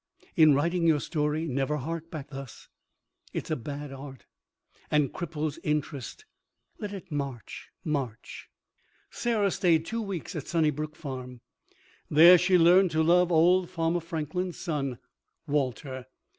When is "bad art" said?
3.59-4.25